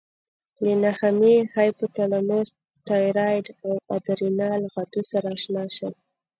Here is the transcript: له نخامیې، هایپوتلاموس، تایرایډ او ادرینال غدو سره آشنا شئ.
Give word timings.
له 0.63 0.73
نخامیې، 0.83 1.37
هایپوتلاموس، 1.55 2.49
تایرایډ 2.89 3.45
او 3.65 3.73
ادرینال 3.95 4.61
غدو 4.73 5.01
سره 5.11 5.27
آشنا 5.35 5.63
شئ. 5.75 5.91